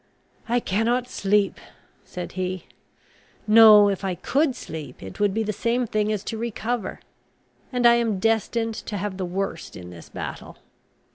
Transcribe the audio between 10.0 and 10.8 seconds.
battle.